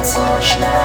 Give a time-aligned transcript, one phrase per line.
[0.00, 0.79] подслушно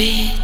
[0.00, 0.40] beat.